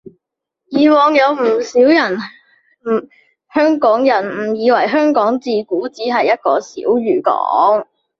[0.69, 1.79] 以往有唔少
[3.53, 7.85] 香港人誤以為香港自古只係一個小漁港